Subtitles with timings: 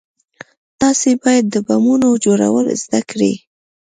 [0.79, 3.33] تاسې بايد د بمونو جوړول زده کئ.